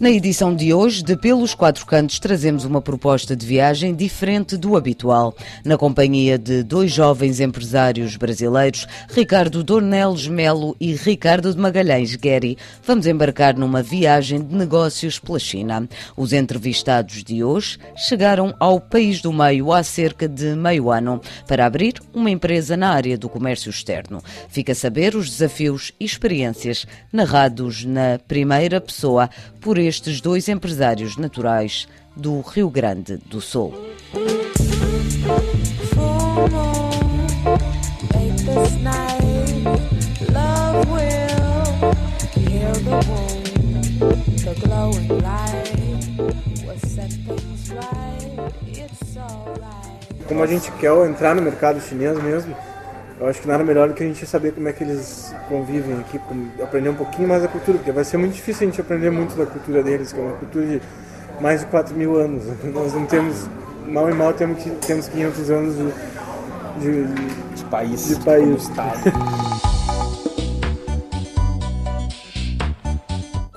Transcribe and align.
Na 0.00 0.10
edição 0.10 0.54
de 0.54 0.72
hoje, 0.72 1.02
de 1.02 1.16
Pelos 1.16 1.56
Quatro 1.56 1.84
Cantos, 1.84 2.20
trazemos 2.20 2.64
uma 2.64 2.80
proposta 2.80 3.34
de 3.34 3.44
viagem 3.44 3.96
diferente 3.96 4.56
do 4.56 4.76
habitual. 4.76 5.34
Na 5.64 5.76
companhia 5.76 6.38
de 6.38 6.62
dois 6.62 6.92
jovens 6.92 7.40
empresários 7.40 8.14
brasileiros, 8.14 8.86
Ricardo 9.08 9.64
Dorneles 9.64 10.28
Melo 10.28 10.76
e 10.78 10.94
Ricardo 10.94 11.52
de 11.52 11.58
Magalhães 11.58 12.14
Guerri, 12.14 12.56
vamos 12.84 13.08
embarcar 13.08 13.56
numa 13.56 13.82
viagem 13.82 14.40
de 14.40 14.54
negócios 14.54 15.18
pela 15.18 15.40
China. 15.40 15.88
Os 16.16 16.32
entrevistados 16.32 17.24
de 17.24 17.42
hoje 17.42 17.76
chegaram 17.96 18.54
ao 18.60 18.80
país 18.80 19.20
do 19.20 19.32
meio 19.32 19.72
há 19.72 19.82
cerca 19.82 20.28
de 20.28 20.54
meio 20.54 20.92
ano 20.92 21.20
para 21.48 21.66
abrir 21.66 21.94
uma 22.14 22.30
empresa 22.30 22.76
na 22.76 22.90
área 22.90 23.18
do 23.18 23.28
comércio 23.28 23.68
externo. 23.68 24.22
Fica 24.48 24.70
a 24.70 24.76
saber 24.76 25.16
os 25.16 25.28
desafios 25.28 25.92
e 25.98 26.04
experiências 26.04 26.86
narrados 27.12 27.84
na 27.84 28.20
primeira 28.28 28.80
pessoa 28.80 29.28
por 29.60 29.87
estes 29.88 30.20
dois 30.20 30.48
empresários 30.48 31.16
naturais 31.16 31.88
do 32.14 32.40
Rio 32.42 32.68
Grande 32.68 33.16
do 33.16 33.40
Sul. 33.40 33.72
Como 50.28 50.42
a 50.42 50.46
gente 50.46 50.70
quer 50.72 51.08
entrar 51.08 51.34
no 51.34 51.40
mercado 51.40 51.80
chinês 51.80 52.22
mesmo, 52.22 52.54
eu 53.20 53.26
acho 53.26 53.40
que 53.40 53.48
nada 53.48 53.64
melhor 53.64 53.88
do 53.88 53.94
que 53.94 54.02
a 54.02 54.06
gente 54.06 54.24
saber 54.26 54.52
como 54.52 54.68
é 54.68 54.72
que 54.72 54.84
eles 54.84 55.34
convivem 55.48 55.98
aqui, 55.98 56.20
aprender 56.62 56.88
um 56.90 56.94
pouquinho 56.94 57.28
mais 57.28 57.42
da 57.42 57.48
cultura, 57.48 57.78
porque 57.78 57.90
vai 57.90 58.04
ser 58.04 58.16
muito 58.16 58.34
difícil 58.34 58.66
a 58.66 58.70
gente 58.70 58.80
aprender 58.80 59.10
muito 59.10 59.36
da 59.36 59.44
cultura 59.44 59.82
deles, 59.82 60.12
que 60.12 60.20
é 60.20 60.22
uma 60.22 60.36
cultura 60.36 60.66
de 60.66 60.82
mais 61.40 61.60
de 61.60 61.66
4 61.66 61.94
mil 61.96 62.16
anos. 62.16 62.44
Nós 62.72 62.94
não 62.94 63.06
temos, 63.06 63.48
mal 63.86 64.08
e 64.08 64.14
mal, 64.14 64.32
temos, 64.32 64.62
temos 64.86 65.08
500 65.08 65.50
anos 65.50 65.74
de, 65.76 65.90
de, 66.80 67.54
de 67.54 67.64
país. 67.64 68.08
De 68.08 68.24
país. 68.24 68.70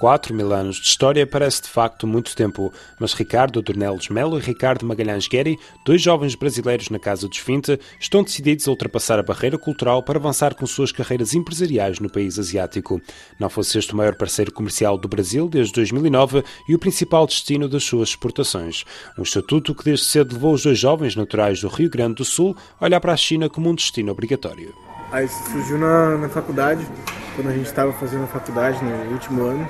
4 0.01 0.33
mil 0.33 0.51
anos 0.51 0.77
de 0.77 0.87
história 0.87 1.27
parece 1.27 1.61
de 1.61 1.67
facto 1.67 2.07
muito 2.07 2.35
tempo, 2.35 2.73
mas 2.99 3.13
Ricardo 3.13 3.61
Dornelos 3.61 4.09
Melo 4.09 4.39
e 4.39 4.41
Ricardo 4.41 4.83
Magalhães 4.83 5.27
Guerri, 5.27 5.59
dois 5.85 6.01
jovens 6.01 6.33
brasileiros 6.33 6.89
na 6.89 6.97
Casa 6.97 7.27
dos 7.27 7.37
20, 7.37 7.79
estão 7.99 8.23
decididos 8.23 8.67
a 8.67 8.71
ultrapassar 8.71 9.19
a 9.19 9.23
barreira 9.23 9.59
cultural 9.59 10.01
para 10.01 10.17
avançar 10.17 10.55
com 10.55 10.65
suas 10.65 10.91
carreiras 10.91 11.35
empresariais 11.35 11.99
no 11.99 12.09
país 12.09 12.39
asiático. 12.39 12.99
Não 13.39 13.47
fosse 13.47 13.77
este 13.77 13.93
o 13.93 13.95
maior 13.95 14.15
parceiro 14.15 14.51
comercial 14.51 14.97
do 14.97 15.07
Brasil 15.07 15.47
desde 15.47 15.73
2009 15.73 16.43
e 16.67 16.73
o 16.73 16.79
principal 16.79 17.27
destino 17.27 17.69
das 17.69 17.83
suas 17.83 18.09
exportações. 18.09 18.83
Um 19.19 19.21
estatuto 19.21 19.75
que 19.75 19.83
desde 19.83 20.07
cedo 20.07 20.33
levou 20.33 20.55
os 20.55 20.63
dois 20.63 20.79
jovens 20.79 21.15
naturais 21.15 21.61
do 21.61 21.67
Rio 21.67 21.91
Grande 21.91 22.15
do 22.15 22.25
Sul 22.25 22.57
a 22.79 22.85
olhar 22.85 22.99
para 22.99 23.13
a 23.13 23.17
China 23.17 23.47
como 23.47 23.69
um 23.69 23.75
destino 23.75 24.11
obrigatório. 24.11 24.73
Aí 25.11 25.27
surgiu 25.27 25.77
na, 25.77 26.17
na 26.17 26.29
faculdade, 26.29 26.87
quando 27.35 27.49
a 27.49 27.53
gente 27.53 27.65
estava 27.65 27.91
fazendo 27.93 28.23
a 28.23 28.27
faculdade 28.27 28.79
no 28.83 29.11
último 29.11 29.43
ano. 29.43 29.67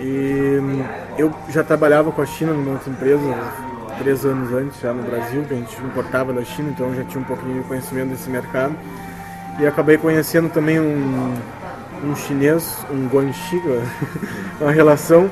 E 0.00 0.58
hum, 0.60 0.84
eu 1.16 1.32
já 1.50 1.62
trabalhava 1.62 2.10
com 2.10 2.22
a 2.22 2.26
China 2.26 2.52
numa 2.52 2.72
outra 2.72 2.90
empresa, 2.90 3.22
três 3.98 4.24
anos 4.24 4.52
antes, 4.52 4.80
já 4.80 4.92
no 4.92 5.02
Brasil, 5.02 5.44
que 5.44 5.54
a 5.54 5.56
gente 5.56 5.76
importava 5.82 6.32
da 6.32 6.44
China, 6.44 6.70
então 6.70 6.94
já 6.94 7.04
tinha 7.04 7.20
um 7.20 7.24
pouquinho 7.24 7.62
de 7.62 7.68
conhecimento 7.68 8.10
desse 8.10 8.30
mercado. 8.30 8.74
E 9.58 9.66
acabei 9.66 9.98
conhecendo 9.98 10.48
também 10.48 10.78
um, 10.78 11.34
um 12.04 12.14
chinês, 12.14 12.78
um 12.90 13.08
guanxi, 13.08 13.60
uma 14.60 14.70
relação 14.70 15.28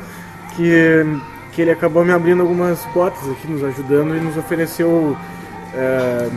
que, 0.56 1.04
que 1.53 1.62
ele 1.62 1.70
acabou 1.70 2.04
me 2.04 2.12
abrindo 2.12 2.42
algumas 2.42 2.84
portas 2.86 3.28
aqui, 3.30 3.48
nos 3.48 3.62
ajudando 3.62 4.16
e 4.16 4.20
nos 4.20 4.36
ofereceu, 4.36 5.16
é, 5.74 6.28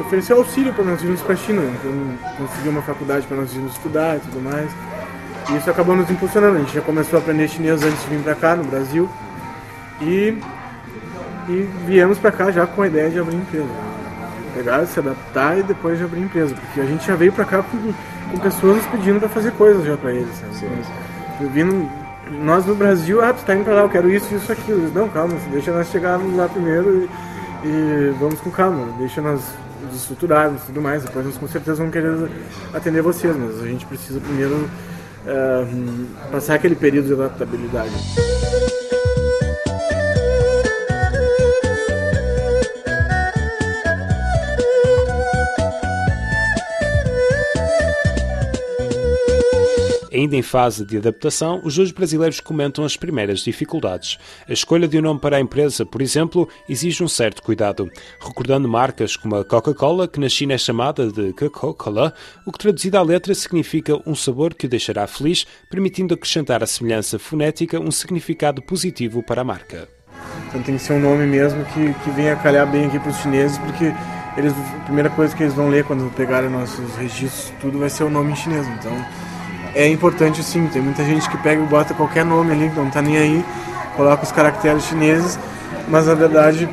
ofereceu 0.00 0.36
auxílio 0.38 0.72
para 0.72 0.84
nós 0.84 1.02
irmos 1.02 1.20
para 1.20 1.34
a 1.34 1.36
China. 1.36 1.62
Então 1.62 2.46
conseguiu 2.46 2.72
uma 2.72 2.82
faculdade 2.82 3.26
para 3.26 3.36
nós 3.36 3.54
irmos 3.54 3.72
estudar 3.72 4.16
e 4.16 4.20
tudo 4.20 4.40
mais. 4.40 4.70
E 5.50 5.56
isso 5.56 5.70
acabou 5.70 5.96
nos 5.96 6.10
impulsionando. 6.10 6.56
A 6.56 6.60
gente 6.60 6.74
já 6.74 6.80
começou 6.80 7.18
a 7.18 7.22
aprender 7.22 7.48
chinês 7.48 7.82
antes 7.82 8.02
de 8.02 8.08
vir 8.08 8.22
para 8.22 8.34
cá, 8.34 8.54
no 8.54 8.64
Brasil. 8.64 9.08
E, 10.00 10.38
e 11.48 11.68
viemos 11.86 12.18
para 12.18 12.30
cá 12.30 12.50
já 12.50 12.66
com 12.66 12.82
a 12.82 12.86
ideia 12.86 13.10
de 13.10 13.18
abrir 13.18 13.36
empresa. 13.36 13.68
Pegar, 14.54 14.86
se 14.86 14.98
adaptar 14.98 15.58
e 15.58 15.62
depois 15.62 15.98
de 15.98 16.04
abrir 16.04 16.20
empresa. 16.20 16.54
Porque 16.54 16.80
a 16.80 16.84
gente 16.84 17.06
já 17.06 17.16
veio 17.16 17.32
para 17.32 17.44
cá 17.44 17.62
com, 17.62 17.92
com 18.30 18.38
pessoas 18.38 18.76
nos 18.76 18.86
pedindo 18.86 19.18
para 19.18 19.28
fazer 19.28 19.52
coisas 19.52 19.84
já 19.84 19.96
para 19.96 20.12
eles. 20.12 20.42
Vindo, 21.52 21.88
nós 22.44 22.66
no 22.66 22.74
Brasil, 22.74 23.24
ah, 23.24 23.32
tu 23.32 23.44
tá 23.44 23.54
indo 23.54 23.64
para 23.64 23.74
lá, 23.74 23.80
eu 23.82 23.88
quero 23.88 24.10
isso, 24.10 24.34
isso, 24.34 24.52
aquilo. 24.52 24.90
Não, 24.92 25.08
calma, 25.08 25.34
deixa 25.50 25.72
nós 25.72 25.88
chegarmos 25.88 26.36
lá 26.36 26.48
primeiro 26.48 27.08
e, 27.64 27.66
e 27.66 28.14
vamos 28.18 28.40
com 28.40 28.50
calma. 28.50 28.86
Deixa 28.98 29.22
nós 29.22 29.40
estruturarmos 29.94 30.62
e 30.62 30.66
tudo 30.66 30.80
mais. 30.80 31.02
Depois 31.02 31.24
nós 31.24 31.36
com 31.36 31.48
certeza 31.48 31.76
vamos 31.76 31.92
querer 31.92 32.30
atender 32.72 33.02
vocês, 33.02 33.34
mas 33.36 33.62
a 33.62 33.66
gente 33.66 33.86
precisa 33.86 34.20
primeiro 34.20 34.68
uh, 35.26 36.30
passar 36.30 36.54
aquele 36.54 36.74
período 36.74 37.06
de 37.06 37.12
adaptabilidade. 37.14 37.92
Ainda 50.18 50.34
em 50.34 50.42
fase 50.42 50.84
de 50.84 50.96
adaptação, 50.96 51.60
os 51.62 51.76
dois 51.76 51.92
brasileiros 51.92 52.40
comentam 52.40 52.84
as 52.84 52.96
primeiras 52.96 53.38
dificuldades. 53.38 54.18
A 54.48 54.52
escolha 54.52 54.88
de 54.88 54.98
um 54.98 55.02
nome 55.02 55.20
para 55.20 55.36
a 55.36 55.40
empresa, 55.40 55.86
por 55.86 56.02
exemplo, 56.02 56.48
exige 56.68 57.04
um 57.04 57.08
certo 57.08 57.40
cuidado. 57.40 57.88
Recordando 58.18 58.68
marcas 58.68 59.16
como 59.16 59.36
a 59.36 59.44
Coca-Cola, 59.44 60.08
que 60.08 60.18
na 60.18 60.28
China 60.28 60.54
é 60.54 60.58
chamada 60.58 61.06
de 61.06 61.32
Coca-Cola, 61.34 62.12
o 62.44 62.50
que 62.50 62.58
traduzido 62.58 62.98
à 62.98 63.02
letra 63.02 63.32
significa 63.32 63.96
um 64.04 64.16
sabor 64.16 64.54
que 64.54 64.66
o 64.66 64.68
deixará 64.68 65.06
feliz, 65.06 65.46
permitindo 65.70 66.14
acrescentar 66.14 66.64
à 66.64 66.66
semelhança 66.66 67.16
fonética 67.16 67.78
um 67.78 67.92
significado 67.92 68.60
positivo 68.60 69.22
para 69.22 69.42
a 69.42 69.44
marca. 69.44 69.88
Então 70.48 70.60
tem 70.64 70.76
que 70.78 70.82
ser 70.82 70.94
um 70.94 71.00
nome 71.00 71.26
mesmo 71.26 71.64
que, 71.66 71.94
que 71.94 72.10
venha 72.10 72.34
calhar 72.34 72.68
bem 72.68 72.86
aqui 72.86 72.98
para 72.98 73.10
os 73.10 73.18
chineses, 73.18 73.56
porque 73.58 73.94
eles, 74.36 74.52
a 74.52 74.84
primeira 74.84 75.10
coisa 75.10 75.36
que 75.36 75.44
eles 75.44 75.54
vão 75.54 75.68
ler 75.68 75.84
quando 75.84 76.12
pegarem 76.16 76.50
nossos 76.50 76.96
registros, 76.96 77.52
tudo 77.60 77.78
vai 77.78 77.88
ser 77.88 78.02
o 78.02 78.10
nome 78.10 78.32
em 78.32 78.36
chinês. 78.36 78.66
Então 78.66 78.92
é 79.74 79.88
importante 79.88 80.42
sim, 80.42 80.66
tem 80.68 80.82
muita 80.82 81.04
gente 81.04 81.28
que 81.28 81.36
pega 81.38 81.62
e 81.62 81.66
bota 81.66 81.94
qualquer 81.94 82.24
nome 82.24 82.52
ali, 82.52 82.70
não 82.70 82.90
tá 82.90 83.02
nem 83.02 83.16
aí, 83.16 83.44
coloca 83.96 84.22
os 84.22 84.32
caracteres 84.32 84.84
chineses, 84.84 85.38
mas 85.88 86.06
na 86.06 86.14
verdade 86.14 86.68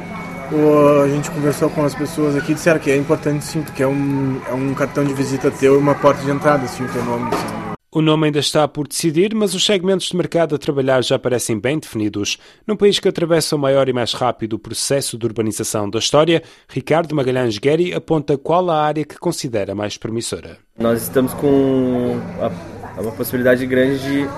o, 0.51 1.01
a 1.03 1.07
gente 1.07 1.29
conversou 1.31 1.69
com 1.69 1.83
as 1.83 1.95
pessoas 1.95 2.35
aqui 2.35 2.51
e 2.51 2.55
disseram 2.55 2.79
que 2.79 2.91
é 2.91 2.97
importante 2.97 3.43
sim, 3.45 3.61
porque 3.61 3.83
é 3.83 3.87
um, 3.87 4.39
é 4.47 4.53
um 4.53 4.73
cartão 4.73 5.03
de 5.03 5.13
visita 5.13 5.49
teu 5.51 5.75
e 5.75 5.77
uma 5.77 5.95
porta 5.95 6.23
de 6.23 6.31
entrada, 6.31 6.65
assim, 6.65 6.83
o 6.83 6.89
teu 6.89 7.03
nome. 7.03 7.33
Assim. 7.33 7.65
O 7.95 8.01
nome 8.01 8.25
ainda 8.25 8.39
está 8.39 8.67
por 8.67 8.89
decidir, 8.89 9.33
mas 9.33 9.55
os 9.55 9.65
segmentos 9.65 10.07
de 10.07 10.17
mercado 10.17 10.53
a 10.53 10.57
trabalhar 10.57 11.01
já 11.01 11.17
parecem 11.17 11.57
bem 11.57 11.79
definidos. 11.79 12.37
Num 12.67 12.75
país 12.75 12.99
que 12.99 13.07
atravessa 13.07 13.55
o 13.55 13.59
maior 13.59 13.87
e 13.87 13.93
mais 13.93 14.11
rápido 14.11 14.59
processo 14.59 15.17
de 15.17 15.25
urbanização 15.25 15.89
da 15.89 15.97
história, 15.97 16.43
Ricardo 16.67 17.15
Magalhães 17.15 17.57
Guerri 17.57 17.93
aponta 17.93 18.37
qual 18.37 18.69
a 18.69 18.83
área 18.83 19.05
que 19.05 19.17
considera 19.17 19.73
mais 19.73 19.97
promissora. 19.97 20.57
Nós 20.77 21.03
estamos 21.03 21.33
com 21.35 22.19
a 22.41 22.74
é 22.97 23.01
uma 23.01 23.11
possibilidade 23.11 23.65
grande 23.65 23.99
de, 23.99 24.29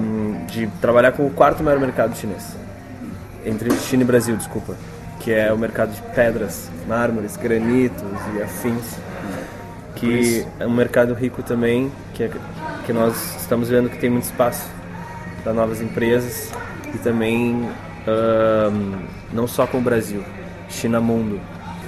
um, 0.00 0.46
de 0.46 0.66
trabalhar 0.80 1.12
com 1.12 1.26
o 1.26 1.30
quarto 1.30 1.62
maior 1.62 1.80
mercado 1.80 2.16
chinês. 2.16 2.56
Entre 3.44 3.70
China 3.78 4.02
e 4.02 4.06
Brasil, 4.06 4.36
desculpa. 4.36 4.76
Que 5.18 5.32
é 5.32 5.52
o 5.52 5.58
mercado 5.58 5.92
de 5.92 6.02
pedras, 6.14 6.68
mármores, 6.86 7.36
granitos 7.36 8.02
e 8.36 8.42
afins. 8.42 8.96
Que 9.96 10.46
é 10.58 10.66
um 10.66 10.72
mercado 10.72 11.14
rico 11.14 11.42
também, 11.42 11.92
que, 12.14 12.24
é, 12.24 12.30
que 12.84 12.92
nós 12.92 13.36
estamos 13.40 13.68
vendo 13.68 13.88
que 13.88 13.98
tem 13.98 14.10
muito 14.10 14.24
espaço 14.24 14.68
para 15.42 15.52
novas 15.52 15.80
empresas 15.80 16.50
e 16.94 16.98
também 16.98 17.68
um, 18.06 18.98
não 19.32 19.46
só 19.46 19.66
com 19.66 19.78
o 19.78 19.80
Brasil, 19.80 20.24
China 20.68 21.00
mundo. 21.00 21.40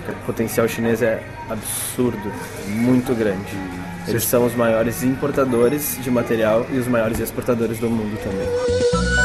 O 0.08 0.26
potencial 0.26 0.68
chinês 0.68 1.02
é 1.02 1.22
absurdo, 1.48 2.32
muito 2.68 3.14
grande. 3.14 3.56
Eles 4.06 4.24
são 4.24 4.44
os 4.44 4.54
maiores 4.54 5.02
importadores 5.02 5.98
de 6.02 6.10
material 6.10 6.66
e 6.70 6.78
os 6.78 6.86
maiores 6.86 7.18
exportadores 7.20 7.78
do 7.78 7.88
mundo 7.88 8.18
também. 8.22 9.23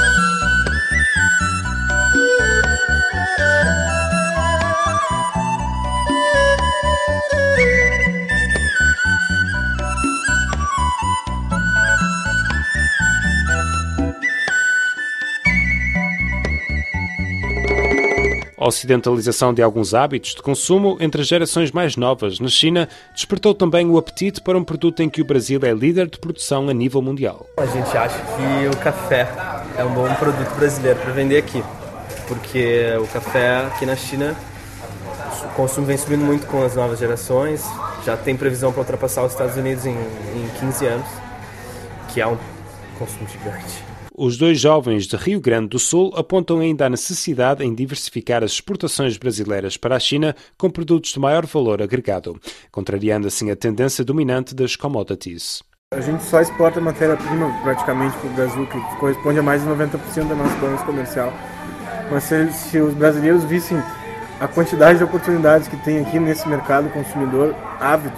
Ocidentalização 18.70 19.54
de 19.54 19.62
alguns 19.62 19.94
hábitos 19.94 20.34
de 20.36 20.42
consumo 20.42 20.98
entre 21.00 21.22
as 21.22 21.28
gerações 21.28 21.72
mais 21.72 21.96
novas 21.96 22.40
na 22.40 22.48
China 22.48 22.88
despertou 23.14 23.54
também 23.54 23.88
o 23.88 23.98
apetite 23.98 24.42
para 24.42 24.58
um 24.58 24.64
produto 24.64 25.02
em 25.02 25.10
que 25.10 25.22
o 25.22 25.26
Brasil 25.26 25.60
é 25.64 25.72
líder 25.72 26.08
de 26.08 26.18
produção 26.18 26.70
a 26.70 26.74
nível 26.74 27.02
mundial. 27.02 27.46
A 27.58 27.66
gente 27.66 27.98
acha 27.98 28.18
que 28.18 28.68
o 28.68 28.78
café 28.78 29.28
é 29.78 29.84
um 29.84 29.94
bom 29.94 30.14
produto 30.16 30.56
brasileiro 30.56 31.00
para 31.00 31.12
vender 31.12 31.38
aqui, 31.38 31.64
porque 32.28 32.94
o 33.02 33.08
café 33.08 33.66
aqui 33.66 33.86
na 33.86 33.96
China 33.96 34.36
o 35.44 35.50
consumo 35.56 35.88
vem 35.88 35.98
subindo 35.98 36.24
muito 36.24 36.46
com 36.48 36.64
as 36.64 36.76
novas 36.76 37.00
gerações, 37.00 37.64
já 38.06 38.18
tem 38.18 38.36
previsão 38.36 38.72
para 38.72 38.82
ultrapassar 38.82 39.24
os 39.24 39.32
Estados 39.32 39.56
Unidos 39.56 39.86
em, 39.86 39.92
em 39.92 40.50
15 40.60 40.86
anos, 40.86 41.08
que 42.10 42.22
é 42.22 42.28
um 42.28 42.38
consumo 42.98 43.28
gigante. 43.28 43.89
Os 44.22 44.36
dois 44.36 44.60
jovens 44.60 45.08
de 45.08 45.16
Rio 45.16 45.40
Grande 45.40 45.70
do 45.70 45.80
Sul 45.80 46.12
apontam 46.14 46.60
ainda 46.60 46.86
a 46.86 46.90
necessidade 46.90 47.64
em 47.64 47.74
diversificar 47.74 48.44
as 48.44 48.52
exportações 48.52 49.16
brasileiras 49.16 49.78
para 49.78 49.96
a 49.96 50.00
China 50.00 50.36
com 50.58 50.70
produtos 50.70 51.14
de 51.14 51.20
maior 51.22 51.46
valor 51.46 51.82
agregado, 51.82 52.38
contrariando 52.70 53.28
assim 53.28 53.50
a 53.50 53.56
tendência 53.56 54.04
dominante 54.04 54.54
das 54.54 54.76
commodities. 54.76 55.64
A 55.94 56.02
gente 56.02 56.22
só 56.26 56.42
exporta 56.42 56.82
matéria-prima 56.82 57.62
praticamente 57.64 58.18
para 58.18 58.30
o 58.30 58.34
Brasil, 58.34 58.68
que 58.68 58.96
corresponde 59.00 59.40
a 59.40 59.42
mais 59.42 59.64
de 59.64 59.70
90% 59.70 60.28
da 60.28 60.36
nossa 60.36 60.56
balança 60.58 60.84
comercial. 60.84 61.34
Mas 62.12 62.26
se, 62.26 62.52
se 62.52 62.78
os 62.82 62.94
brasileiros 62.94 63.46
vissem 63.46 63.82
a 64.42 64.50
quantidade 64.50 64.98
de 64.98 65.06
oportunidades 65.06 65.70
que 65.70 65.78
tem 65.78 65.98
aqui 66.00 66.20
nesse 66.20 66.46
mercado 66.46 66.90
consumidor 66.90 67.56
ávido, 67.80 68.18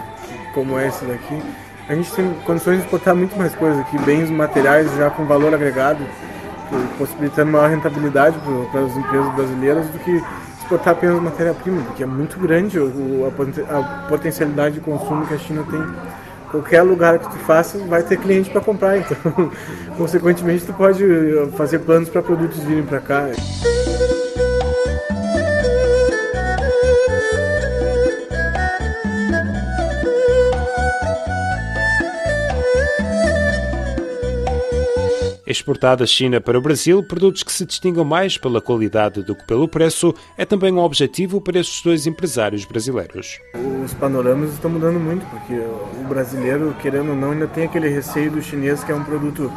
como 0.56 0.80
esse 0.80 1.06
daqui, 1.06 1.40
a 1.88 1.96
gente 1.96 2.12
tem 2.12 2.34
condições 2.46 2.78
de 2.78 2.84
exportar 2.84 3.16
muito 3.16 3.38
mais 3.38 3.56
coisas 3.56 3.80
aqui, 3.80 3.98
bens 4.00 4.30
materiais 4.30 4.90
já 4.96 5.10
com 5.10 5.26
valor 5.26 5.54
agregado, 5.54 6.00
possibilitando 6.98 7.52
maior 7.52 7.70
rentabilidade 7.70 8.38
para 8.72 8.82
as 8.82 8.96
empresas 8.96 9.34
brasileiras 9.36 9.88
do 9.88 10.00
que 10.00 10.24
exportar 10.60 10.94
apenas 10.94 11.22
matéria-prima, 11.22 11.82
porque 11.84 12.04
é 12.04 12.06
muito 12.06 12.40
grande 12.40 12.78
a, 12.80 14.08
potencialidade 14.08 14.76
de 14.76 14.82
consumo 14.82 15.26
que 15.28 15.34
a 15.34 15.38
China 15.38 15.66
tem. 15.70 15.84
Qualquer 16.50 16.82
lugar 16.82 17.18
que 17.18 17.30
tu 17.30 17.38
faça 17.40 17.78
vai 17.80 18.04
ter 18.04 18.18
cliente 18.18 18.50
para 18.50 18.62
comprar, 18.62 18.98
então, 19.00 19.52
consequentemente, 19.98 20.66
tu 20.66 20.74
pode 20.74 21.04
fazer 21.58 21.80
planos 21.80 22.10
para 22.10 22.22
produtos 22.22 22.60
virem 22.64 22.84
para 22.84 23.00
cá. 23.00 23.28
Exportar 35.62 35.96
da 35.96 36.08
China 36.08 36.42
para 36.42 36.58
o 36.58 36.62
Brasil 36.62 37.04
produtos 37.04 37.44
que 37.44 37.54
se 37.54 37.68
distingam 37.68 38.04
mais 38.04 38.36
pela 38.36 38.60
qualidade 38.60 39.22
do 39.22 39.36
que 39.36 39.46
pelo 39.46 39.68
preço 39.68 40.12
é 40.36 40.44
também 40.44 40.74
um 40.74 40.80
objetivo 40.80 41.40
para 41.40 41.60
estes 41.60 41.84
dois 41.84 42.08
empresários 42.08 42.66
brasileiros. 42.66 43.40
Os 43.86 43.94
panoramas 43.94 44.54
estão 44.54 44.72
mudando 44.72 45.00
muito, 45.00 45.24
porque 45.30 45.54
o 45.54 46.04
brasileiro, 46.10 46.76
querendo 46.82 47.12
ou 47.12 47.16
não, 47.16 47.30
ainda 47.34 47.46
tem 47.46 47.66
aquele 47.66 47.90
receio 47.90 48.32
do 48.32 48.42
chinês 48.42 48.84
que 48.84 48.92
é 48.92 48.96
um 48.96 49.04
produto 49.04 49.54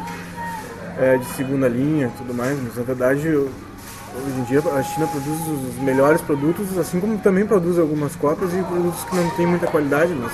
é, 0.99 1.17
de 1.17 1.25
segunda 1.25 1.67
linha 1.67 2.11
tudo 2.15 2.35
mais, 2.35 2.55
mas 2.61 2.75
na 2.75 2.83
verdade 2.83 3.27
hoje 3.27 3.49
em 4.37 4.43
dia 4.43 4.59
a 4.59 4.83
China 4.83 5.07
produz 5.07 5.39
os 5.47 5.81
melhores 5.81 6.21
produtos, 6.21 6.77
assim 6.77 6.99
como 6.99 7.17
também 7.17 7.47
produz 7.47 7.79
algumas 7.79 8.15
cópias 8.15 8.53
e 8.53 8.61
produtos 8.61 9.03
que 9.05 9.15
não 9.15 9.27
têm 9.31 9.47
muita 9.47 9.65
qualidade, 9.65 10.13
mas 10.13 10.31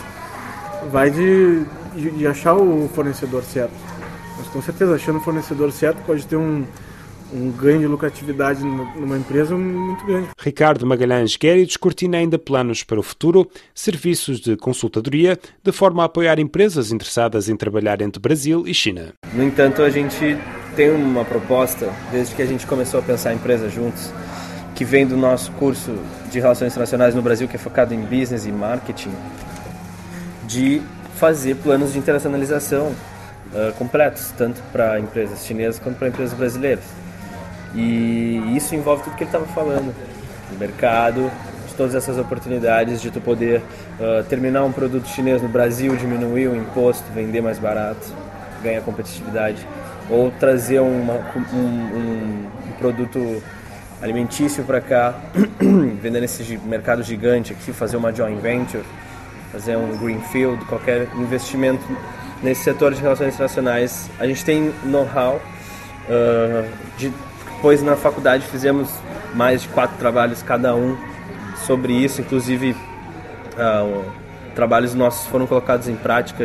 vai 0.91 1.09
de, 1.09 1.63
de, 1.95 2.11
de 2.11 2.27
achar 2.27 2.55
o 2.55 2.89
fornecedor 2.93 3.41
certo. 3.45 4.00
Mas 4.37 4.47
com 4.47 4.61
certeza, 4.61 4.95
achando 4.95 5.19
o 5.19 5.21
fornecedor 5.21 5.71
certo, 5.71 6.03
pode 6.05 6.25
ter 6.25 6.35
um, 6.35 6.65
um 7.33 7.51
ganho 7.51 7.79
de 7.79 7.87
lucratividade 7.87 8.63
numa 8.63 9.17
empresa 9.17 9.55
muito 9.55 10.05
grande. 10.05 10.29
Ricardo 10.39 10.85
Magalhães 10.85 11.37
Guerri 11.37 11.65
descortina 11.65 12.17
ainda 12.17 12.37
planos 12.37 12.83
para 12.83 12.99
o 12.99 13.03
futuro, 13.03 13.49
serviços 13.73 14.39
de 14.39 14.57
consultadoria, 14.57 15.39
de 15.63 15.71
forma 15.71 16.03
a 16.03 16.05
apoiar 16.05 16.39
empresas 16.39 16.91
interessadas 16.91 17.49
em 17.49 17.55
trabalhar 17.55 18.01
entre 18.01 18.21
Brasil 18.21 18.67
e 18.67 18.73
China. 18.73 19.13
No 19.33 19.43
entanto, 19.43 19.81
a 19.81 19.89
gente 19.89 20.37
tem 20.75 20.91
uma 20.91 21.23
proposta, 21.23 21.91
desde 22.11 22.35
que 22.35 22.41
a 22.41 22.45
gente 22.45 22.65
começou 22.67 22.99
a 22.99 23.03
pensar 23.03 23.33
em 23.33 23.35
empresas 23.35 23.73
juntos, 23.73 24.11
que 24.75 24.85
vem 24.85 25.05
do 25.05 25.15
nosso 25.15 25.51
curso 25.53 25.93
de 26.31 26.39
Relações 26.39 26.71
Internacionais 26.71 27.13
no 27.13 27.21
Brasil, 27.21 27.47
que 27.47 27.55
é 27.55 27.59
focado 27.59 27.93
em 27.93 28.01
business 28.01 28.45
e 28.45 28.51
marketing, 28.51 29.11
de 30.47 30.81
fazer 31.15 31.55
planos 31.57 31.93
de 31.93 31.99
internacionalização 31.99 32.95
uh, 33.53 33.73
completos, 33.73 34.33
tanto 34.37 34.61
para 34.71 34.99
empresas 34.99 35.45
chinesas 35.45 35.79
quanto 35.79 35.97
para 35.97 36.07
empresas 36.07 36.33
brasileiras. 36.37 36.83
E 37.73 38.53
isso 38.55 38.75
envolve 38.75 39.03
tudo 39.03 39.15
que 39.15 39.23
ele 39.23 39.29
estava 39.29 39.45
falando, 39.45 39.93
o 40.53 40.59
mercado, 40.59 41.31
de 41.67 41.73
todas 41.75 41.95
essas 41.95 42.17
oportunidades 42.17 43.01
de 43.01 43.09
tu 43.09 43.21
poder 43.21 43.61
uh, 43.99 44.23
terminar 44.25 44.63
um 44.63 44.71
produto 44.71 45.07
chinês 45.07 45.41
no 45.41 45.47
Brasil, 45.47 45.95
diminuir 45.95 46.47
o 46.47 46.55
imposto, 46.55 47.03
vender 47.13 47.41
mais 47.41 47.57
barato, 47.57 48.13
ganhar 48.61 48.81
competitividade, 48.81 49.65
ou 50.09 50.31
trazer 50.31 50.79
uma, 50.79 51.13
um, 51.53 51.57
um, 51.57 52.47
um 52.67 52.71
produto 52.77 53.41
alimentício 54.01 54.63
para 54.63 54.81
cá, 54.81 55.15
vender 56.01 56.19
nesse 56.19 56.57
mercado 56.57 57.03
gigante 57.03 57.53
aqui, 57.53 57.71
fazer 57.71 57.95
uma 57.95 58.13
joint 58.13 58.41
venture, 58.41 58.83
fazer 59.51 59.77
um 59.77 59.95
greenfield, 59.97 60.63
qualquer 60.65 61.07
investimento 61.15 61.83
nesse 62.41 62.63
setor 62.63 62.93
de 62.93 63.01
relações 63.01 63.33
internacionais. 63.33 64.09
A 64.19 64.25
gente 64.25 64.43
tem 64.43 64.73
know-how, 64.83 65.41
uh, 66.07 66.69
depois 66.97 67.81
na 67.81 67.95
faculdade 67.95 68.45
fizemos 68.47 68.89
mais 69.33 69.61
de 69.61 69.67
quatro 69.69 69.97
trabalhos 69.97 70.41
cada 70.41 70.75
um 70.75 70.97
sobre 71.65 71.93
isso, 71.93 72.21
inclusive 72.21 72.71
uh, 72.71 74.05
trabalhos 74.55 74.93
nossos 74.93 75.27
foram 75.27 75.47
colocados 75.47 75.87
em 75.87 75.95
prática 75.95 76.43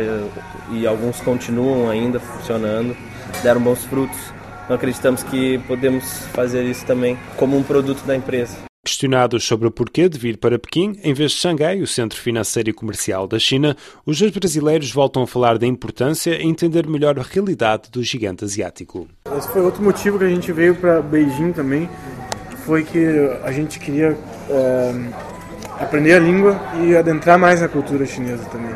e 0.71 0.87
alguns 0.87 1.19
continuam 1.21 1.89
ainda 1.89 2.19
funcionando, 2.19 2.95
deram 3.43 3.61
bons 3.61 3.83
frutos. 3.85 4.17
Então 4.63 4.75
acreditamos 4.75 5.23
que 5.23 5.57
podemos 5.59 6.27
fazer 6.33 6.63
isso 6.63 6.85
também 6.85 7.17
como 7.37 7.57
um 7.57 7.63
produto 7.63 8.05
da 8.05 8.15
empresa. 8.15 8.66
Questionados 8.87 9.43
sobre 9.43 9.67
o 9.67 9.71
porquê 9.71 10.07
de 10.07 10.17
vir 10.17 10.37
para 10.37 10.57
Pequim, 10.57 10.97
em 11.03 11.13
vez 11.13 11.31
de 11.31 11.39
Xangai, 11.39 11.81
o 11.81 11.85
centro 11.85 12.17
financeiro 12.17 12.69
e 12.69 12.73
comercial 12.73 13.27
da 13.27 13.37
China, 13.37 13.75
os 14.05 14.17
dois 14.17 14.31
brasileiros 14.31 14.89
voltam 14.93 15.23
a 15.23 15.27
falar 15.27 15.57
da 15.57 15.67
importância 15.67 16.35
em 16.35 16.51
entender 16.51 16.87
melhor 16.87 17.19
a 17.19 17.21
realidade 17.21 17.91
do 17.91 18.01
gigante 18.01 18.45
asiático. 18.45 19.05
Esse 19.37 19.49
foi 19.49 19.61
outro 19.61 19.83
motivo 19.83 20.17
que 20.17 20.23
a 20.23 20.29
gente 20.29 20.53
veio 20.53 20.73
para 20.73 21.01
Beijing 21.01 21.51
também, 21.51 21.89
foi 22.65 22.85
que 22.85 22.97
a 23.43 23.51
gente 23.51 23.77
queria 23.77 24.17
é, 24.49 24.93
aprender 25.81 26.13
a 26.13 26.19
língua 26.19 26.57
e 26.81 26.95
adentrar 26.95 27.37
mais 27.37 27.59
na 27.59 27.67
cultura 27.67 28.05
chinesa 28.05 28.45
também. 28.45 28.73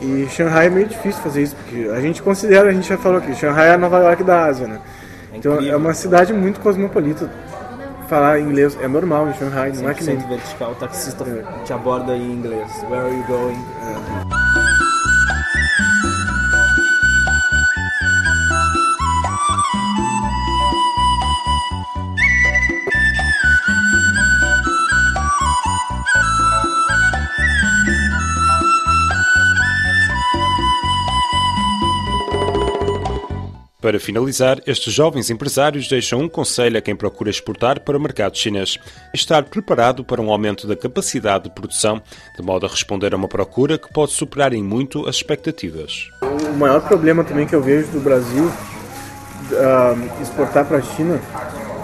E 0.00 0.28
Shanghai 0.30 0.66
é 0.66 0.70
meio 0.70 0.88
difícil 0.88 1.22
fazer 1.22 1.44
isso, 1.44 1.54
porque 1.54 1.88
a 1.90 2.00
gente 2.00 2.20
considera, 2.20 2.70
a 2.70 2.72
gente 2.72 2.88
já 2.88 2.98
falou 2.98 3.18
aqui, 3.18 3.32
Shanghai 3.36 3.68
é 3.68 3.74
a 3.74 3.78
Nova 3.78 4.00
York 4.00 4.24
da 4.24 4.46
Ásia, 4.46 4.66
né? 4.66 4.80
Então 5.32 5.60
é 5.60 5.76
uma 5.76 5.94
cidade 5.94 6.32
muito 6.32 6.58
cosmopolita 6.58 7.30
falar 8.12 8.40
inglês 8.40 8.76
é 8.78 8.86
normal 8.86 9.26
em 9.30 9.32
Shanghai, 9.32 9.72
não 9.72 9.88
é 9.88 9.94
que 9.94 10.04
nem... 10.04 10.18
vertical, 10.18 10.72
o 10.72 10.74
taxista 10.74 11.24
é. 11.24 11.64
te 11.64 11.72
aborda 11.72 12.14
em 12.14 12.30
inglês. 12.30 12.70
Where 12.90 13.06
are 13.06 13.16
you 13.16 13.24
going? 13.26 13.56
É. 13.56 14.41
Para 33.92 34.00
finalizar, 34.00 34.58
estes 34.66 34.90
jovens 34.90 35.28
empresários 35.28 35.86
deixam 35.86 36.20
um 36.20 36.26
conselho 36.26 36.78
a 36.78 36.80
quem 36.80 36.96
procura 36.96 37.28
exportar 37.28 37.78
para 37.78 37.94
o 37.94 38.00
mercado 38.00 38.38
chinês: 38.38 38.78
estar 39.12 39.42
preparado 39.42 40.02
para 40.02 40.18
um 40.18 40.30
aumento 40.30 40.66
da 40.66 40.74
capacidade 40.74 41.44
de 41.44 41.50
produção, 41.50 42.00
de 42.34 42.42
modo 42.42 42.64
a 42.64 42.70
responder 42.70 43.12
a 43.12 43.18
uma 43.18 43.28
procura 43.28 43.76
que 43.76 43.92
pode 43.92 44.12
superar 44.12 44.54
em 44.54 44.62
muito 44.62 45.06
as 45.06 45.16
expectativas. 45.16 46.08
O 46.22 46.56
maior 46.56 46.80
problema 46.88 47.22
também 47.22 47.46
que 47.46 47.54
eu 47.54 47.60
vejo 47.60 47.88
do 47.88 48.00
Brasil 48.00 48.46
uh, 48.46 50.22
exportar 50.22 50.64
para 50.64 50.78
a 50.78 50.82
China 50.82 51.20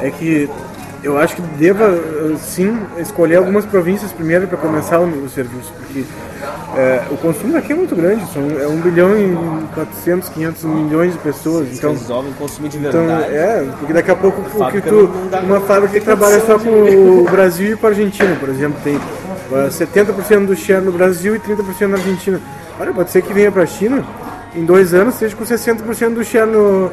é 0.00 0.11
que 0.11 0.49
eu 1.02 1.17
acho 1.17 1.37
que 1.37 1.43
deva 1.43 1.97
sim 2.38 2.76
escolher 2.99 3.37
algumas 3.37 3.64
províncias 3.64 4.12
primeiro 4.12 4.49
para 4.49 4.59
começar 4.59 4.99
o, 4.99 5.28
serviço, 5.28 5.73
porque 5.78 6.05
é, 6.76 7.02
o 7.11 7.17
consumo 7.17 7.57
aqui 7.57 7.73
é 7.73 7.76
muito 7.76 7.95
grande, 7.95 8.25
são, 8.33 8.43
é 8.61 8.67
1 8.67 8.81
bilhão 8.81 9.17
e 9.17 9.75
400, 9.75 10.28
500 10.28 10.64
milhões 10.64 11.12
de 11.12 11.19
pessoas. 11.19 11.69
Então, 11.73 11.93
resolvem 11.93 12.33
consumir 12.33 12.69
de 12.69 12.78
verdade. 12.78 13.05
Então, 13.05 13.19
é, 13.19 13.64
porque 13.78 13.93
daqui 13.93 14.11
a 14.11 14.17
pouco 14.17 14.40
o 14.40 14.71
que 14.71 14.81
tu, 14.81 15.11
uma 15.45 15.61
fábrica 15.61 15.99
que 15.99 16.05
trabalha 16.05 16.40
só 16.40 16.59
com 16.59 16.71
o 16.71 17.25
Brasil 17.31 17.75
e 17.75 17.76
com 17.76 17.87
a 17.87 17.90
Argentina, 17.90 18.37
por 18.38 18.49
exemplo, 18.49 18.78
tem 18.83 18.99
70% 19.50 20.47
do 20.47 20.57
share 20.57 20.85
no 20.85 20.93
Brasil 20.93 21.37
e 21.37 21.38
30% 21.38 21.87
na 21.87 21.97
Argentina. 21.97 22.40
Olha, 22.78 22.93
pode 22.93 23.11
ser 23.11 23.23
que 23.23 23.33
venha 23.33 23.50
para 23.50 23.62
a 23.62 23.67
China, 23.67 24.05
em 24.55 24.64
dois 24.64 24.95
anos, 24.95 25.14
seja 25.14 25.35
com 25.37 25.45
60% 25.45 26.14
do 26.14 26.25
share 26.25 26.50
no, 26.50 26.90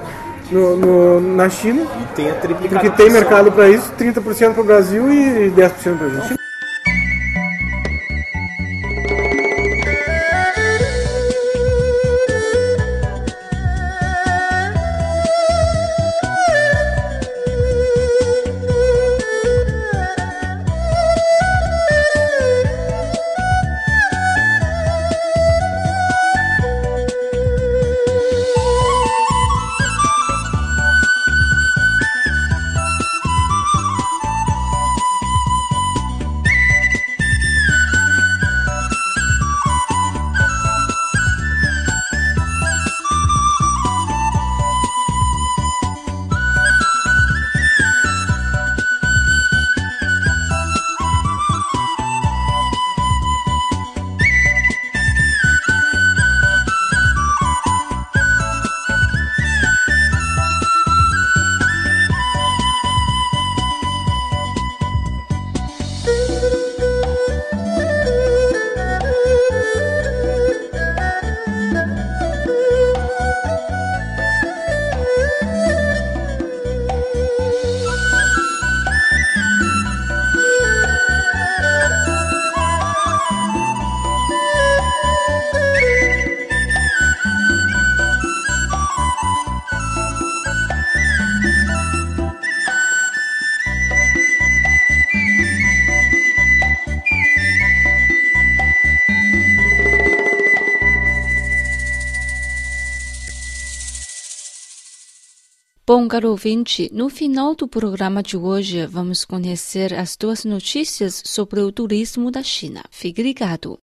no, 0.51 0.75
no, 0.77 1.35
na 1.35 1.49
China. 1.49 1.83
E 2.01 2.15
tenha 2.15 2.33
triplicado. 2.35 2.81
Porque 2.81 3.03
tem 3.03 3.11
mercado 3.11 3.51
para 3.51 3.69
isso, 3.69 3.91
30% 3.97 4.53
para 4.53 4.61
o 4.61 4.65
Brasil 4.65 5.11
e 5.11 5.51
10% 5.51 5.97
para 5.97 6.07
a 6.07 6.09
Argentina. 6.09 6.44
Bom, 105.87 106.07
caro 106.07 106.31
ouvinte, 106.31 106.89
no 106.91 107.09
final 107.09 107.53
do 107.53 107.67
programa 107.67 108.23
de 108.23 108.35
hoje 108.35 108.87
vamos 108.87 109.23
conhecer 109.23 109.93
as 109.93 110.17
duas 110.17 110.43
notícias 110.43 111.21
sobre 111.23 111.59
o 111.59 111.71
turismo 111.71 112.31
da 112.31 112.41
China. 112.41 112.83
Fique 112.89 113.21
ligado. 113.21 113.77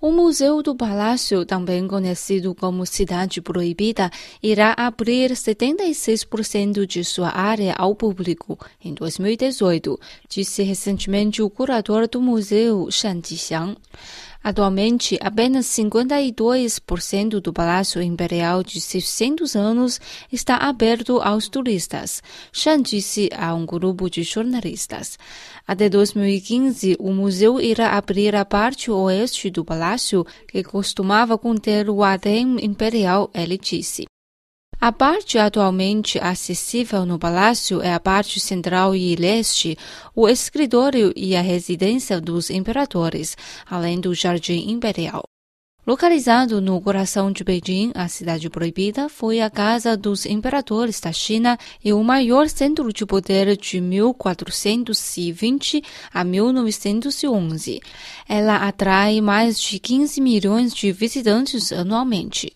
O 0.00 0.12
Museu 0.12 0.62
do 0.62 0.76
Palácio, 0.76 1.44
também 1.44 1.88
conhecido 1.88 2.54
como 2.54 2.86
Cidade 2.86 3.42
Proibida, 3.42 4.12
irá 4.40 4.76
abrir 4.76 5.32
76% 5.32 6.86
de 6.86 7.04
sua 7.04 7.30
área 7.30 7.74
ao 7.76 7.96
público 7.96 8.56
em 8.80 8.94
2018, 8.94 9.98
disse 10.28 10.62
recentemente 10.62 11.42
o 11.42 11.50
curador 11.50 12.06
do 12.08 12.22
museu, 12.22 12.88
Shan 12.92 13.20
Jixiang. 13.24 13.76
Atualmente, 14.42 15.16
apenas 15.20 15.66
52% 15.66 17.40
do 17.40 17.52
Palácio 17.52 18.02
Imperial 18.02 18.62
de 18.62 18.80
600 18.80 19.54
anos 19.54 20.00
está 20.32 20.56
aberto 20.56 21.20
aos 21.22 21.48
turistas, 21.48 22.22
Shan 22.52 22.82
disse 22.82 23.28
a 23.36 23.54
um 23.54 23.64
grupo 23.64 24.10
de 24.10 24.22
jornalistas. 24.24 25.16
Até 25.66 25.88
2015, 25.88 26.96
o 26.98 27.12
museu 27.12 27.60
irá 27.60 27.96
abrir 27.96 28.34
a 28.34 28.44
parte 28.44 28.90
oeste 28.90 29.48
do 29.48 29.64
palácio, 29.64 30.26
que 30.48 30.62
costumava 30.64 31.38
conter 31.38 31.88
o 31.88 32.02
Adem 32.02 32.56
Imperial, 32.64 33.30
ele 33.32 33.56
disse. 33.56 34.11
A 34.84 34.90
parte 34.90 35.38
atualmente 35.38 36.18
acessível 36.18 37.06
no 37.06 37.16
palácio 37.16 37.80
é 37.80 37.94
a 37.94 38.00
parte 38.00 38.40
central 38.40 38.96
e 38.96 39.14
leste, 39.14 39.78
o 40.12 40.28
escritório 40.28 41.12
e 41.14 41.36
a 41.36 41.40
residência 41.40 42.20
dos 42.20 42.50
imperadores, 42.50 43.36
além 43.64 44.00
do 44.00 44.12
jardim 44.12 44.72
imperial. 44.72 45.22
Localizado 45.86 46.60
no 46.60 46.80
coração 46.80 47.30
de 47.30 47.44
Beijing, 47.44 47.92
a 47.94 48.08
cidade 48.08 48.50
proibida 48.50 49.08
foi 49.08 49.40
a 49.40 49.48
casa 49.48 49.96
dos 49.96 50.26
imperadores 50.26 50.98
da 50.98 51.12
China 51.12 51.56
e 51.84 51.92
o 51.92 52.02
maior 52.02 52.48
centro 52.48 52.92
de 52.92 53.06
poder 53.06 53.56
de 53.56 53.80
1420 53.80 55.80
a 56.12 56.24
1911. 56.24 57.80
Ela 58.28 58.66
atrai 58.66 59.20
mais 59.20 59.60
de 59.60 59.78
15 59.78 60.20
milhões 60.20 60.74
de 60.74 60.90
visitantes 60.90 61.70
anualmente. 61.70 62.52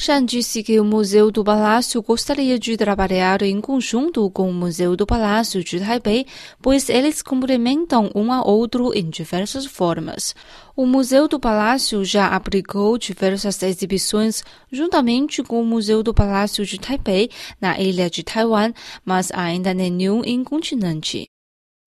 Shan 0.00 0.24
disse 0.24 0.62
que 0.62 0.78
o 0.78 0.84
Museu 0.84 1.28
do 1.28 1.42
Palácio 1.42 2.00
gostaria 2.00 2.56
de 2.56 2.76
trabalhar 2.76 3.42
em 3.42 3.60
conjunto 3.60 4.30
com 4.30 4.48
o 4.48 4.54
Museu 4.54 4.94
do 4.94 5.04
Palácio 5.04 5.64
de 5.64 5.80
Taipei, 5.80 6.24
pois 6.62 6.88
eles 6.88 7.20
complementam 7.20 8.08
um 8.14 8.32
ao 8.32 8.46
outro 8.48 8.96
em 8.96 9.10
diversas 9.10 9.66
formas. 9.66 10.36
O 10.76 10.86
Museu 10.86 11.26
do 11.26 11.40
Palácio 11.40 12.04
já 12.04 12.28
aplicou 12.28 12.96
diversas 12.96 13.60
exibições 13.60 14.44
juntamente 14.70 15.42
com 15.42 15.60
o 15.60 15.66
Museu 15.66 16.00
do 16.00 16.14
Palácio 16.14 16.64
de 16.64 16.78
Taipei 16.78 17.28
na 17.60 17.76
ilha 17.80 18.08
de 18.08 18.22
Taiwan, 18.22 18.72
mas 19.04 19.32
ainda 19.32 19.74
nenhum 19.74 20.22
em 20.24 20.44
continente. 20.44 21.28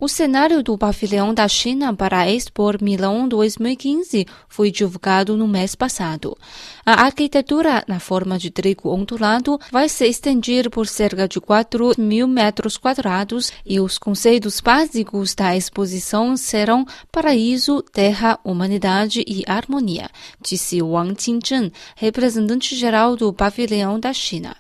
O 0.03 0.07
cenário 0.07 0.63
do 0.63 0.75
pavilhão 0.79 1.31
da 1.31 1.47
China 1.47 1.95
para 1.95 2.21
a 2.21 2.27
Expo 2.27 2.71
Milão 2.81 3.27
2015 3.27 4.25
foi 4.49 4.71
divulgado 4.71 5.37
no 5.37 5.47
mês 5.47 5.75
passado. 5.75 6.35
A 6.83 7.03
arquitetura, 7.03 7.83
na 7.87 7.99
forma 7.99 8.39
de 8.39 8.49
trigo 8.49 8.89
ondulado, 8.89 9.59
vai 9.71 9.87
se 9.87 10.07
estender 10.07 10.71
por 10.71 10.87
cerca 10.87 11.27
de 11.27 11.39
4 11.39 11.91
mil 11.99 12.27
metros 12.27 12.77
quadrados 12.77 13.53
e 13.63 13.79
os 13.79 13.99
conceitos 13.99 14.59
básicos 14.59 15.35
da 15.35 15.55
exposição 15.55 16.35
serão 16.35 16.83
paraíso, 17.11 17.83
terra, 17.83 18.39
humanidade 18.43 19.23
e 19.27 19.43
harmonia, 19.45 20.09
disse 20.41 20.81
Wang 20.81 21.13
Qingzhen, 21.13 21.71
representante 21.95 22.75
geral 22.75 23.15
do 23.15 23.31
pavilhão 23.31 23.99
da 23.99 24.11
China. 24.11 24.55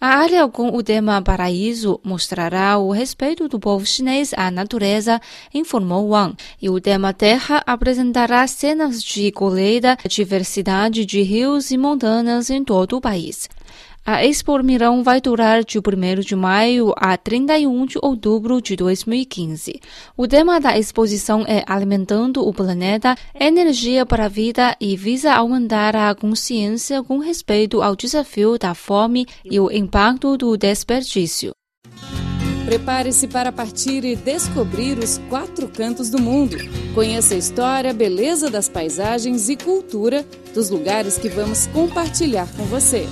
A 0.00 0.10
área 0.18 0.46
com 0.46 0.68
o 0.68 0.80
tema 0.80 1.20
Paraíso 1.20 1.98
mostrará 2.04 2.78
o 2.78 2.92
respeito 2.92 3.48
do 3.48 3.58
povo 3.58 3.84
chinês 3.84 4.32
à 4.36 4.48
natureza, 4.48 5.20
informou 5.52 6.10
Wang, 6.10 6.36
e 6.62 6.70
o 6.70 6.80
tema 6.80 7.12
Terra 7.12 7.64
apresentará 7.66 8.46
cenas 8.46 9.02
de 9.02 9.32
colheita, 9.32 9.98
diversidade 10.08 11.04
de 11.04 11.20
rios 11.22 11.72
e 11.72 11.76
montanhas 11.76 12.48
em 12.48 12.62
todo 12.62 12.96
o 12.96 13.00
país. 13.00 13.48
A 14.10 14.24
Expo 14.24 14.58
Mirão 14.62 15.02
vai 15.02 15.20
durar 15.20 15.62
de 15.62 15.78
1 15.78 16.20
de 16.20 16.34
maio 16.34 16.94
a 16.96 17.14
31 17.14 17.84
de 17.84 17.98
outubro 18.00 18.58
de 18.58 18.74
2015. 18.74 19.82
O 20.16 20.26
tema 20.26 20.58
da 20.58 20.78
exposição 20.78 21.44
é 21.46 21.62
Alimentando 21.66 22.40
o 22.40 22.50
Planeta, 22.50 23.14
Energia 23.38 24.06
para 24.06 24.24
a 24.24 24.28
Vida 24.28 24.74
e 24.80 24.96
visa 24.96 25.34
aumentar 25.34 25.94
a 25.94 26.14
consciência 26.14 27.02
com 27.02 27.18
respeito 27.18 27.82
ao 27.82 27.94
desafio 27.94 28.56
da 28.56 28.74
fome 28.74 29.26
e 29.44 29.60
o 29.60 29.70
impacto 29.70 30.38
do 30.38 30.56
desperdício. 30.56 31.50
Prepare-se 32.64 33.28
para 33.28 33.52
partir 33.52 34.06
e 34.06 34.16
descobrir 34.16 34.98
os 34.98 35.18
quatro 35.28 35.68
cantos 35.68 36.08
do 36.08 36.18
mundo. 36.18 36.56
Conheça 36.94 37.34
a 37.34 37.38
história, 37.38 37.92
beleza 37.92 38.48
das 38.48 38.70
paisagens 38.70 39.50
e 39.50 39.56
cultura 39.56 40.24
dos 40.54 40.70
lugares 40.70 41.18
que 41.18 41.28
vamos 41.28 41.66
compartilhar 41.66 42.48
com 42.56 42.64
você. 42.64 43.06